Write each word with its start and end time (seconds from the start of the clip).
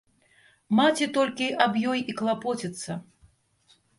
Маці 0.79 1.05
толькі 1.17 1.51
аб 1.67 1.77
ёй 1.91 2.01
і 2.13 2.17
клапоціцца. 2.21 2.91